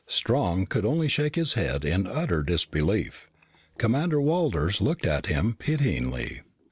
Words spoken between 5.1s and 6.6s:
him pityingly.